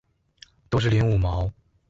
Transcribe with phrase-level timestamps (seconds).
[0.67, 1.53] 都是領五毛